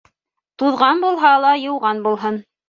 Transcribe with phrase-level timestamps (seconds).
[0.61, 2.43] Туҙған булһа ла йыуған булһын.